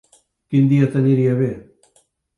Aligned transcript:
Quin 0.53 0.71
dia 0.71 0.89
t'aniria 0.95 1.37
bé? 1.43 1.51